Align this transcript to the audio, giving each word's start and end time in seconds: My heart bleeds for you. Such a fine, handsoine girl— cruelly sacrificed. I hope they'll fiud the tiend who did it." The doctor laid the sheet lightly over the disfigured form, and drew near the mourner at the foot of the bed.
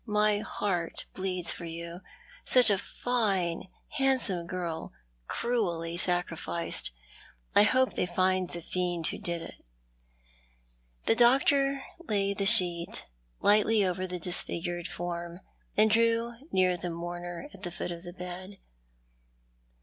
My 0.07 0.39
heart 0.39 1.05
bleeds 1.13 1.51
for 1.51 1.65
you. 1.65 2.01
Such 2.43 2.71
a 2.71 2.79
fine, 2.79 3.67
handsoine 3.99 4.47
girl— 4.47 4.93
cruelly 5.27 5.95
sacrificed. 5.95 6.89
I 7.53 7.61
hope 7.61 7.93
they'll 7.93 8.07
fiud 8.07 8.51
the 8.51 8.61
tiend 8.63 9.05
who 9.05 9.19
did 9.19 9.43
it." 9.43 9.63
The 11.05 11.13
doctor 11.13 11.83
laid 11.99 12.39
the 12.39 12.47
sheet 12.47 13.05
lightly 13.41 13.85
over 13.85 14.07
the 14.07 14.17
disfigured 14.17 14.87
form, 14.87 15.39
and 15.77 15.91
drew 15.91 16.33
near 16.51 16.77
the 16.77 16.89
mourner 16.89 17.47
at 17.53 17.61
the 17.61 17.69
foot 17.69 17.91
of 17.91 18.01
the 18.01 18.13
bed. 18.13 18.57